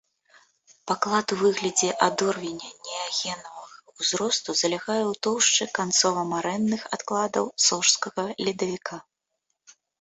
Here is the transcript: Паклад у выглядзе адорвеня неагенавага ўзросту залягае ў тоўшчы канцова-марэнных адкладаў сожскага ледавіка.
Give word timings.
Паклад 0.91 1.27
у 1.35 1.35
выглядзе 1.41 1.89
адорвеня 2.07 2.69
неагенавага 2.87 3.77
ўзросту 3.99 4.57
залягае 4.63 4.99
ў 5.11 5.21
тоўшчы 5.29 5.63
канцова-марэнных 5.81 6.81
адкладаў 7.01 7.45
сожскага 7.71 8.23
ледавіка. 8.45 8.95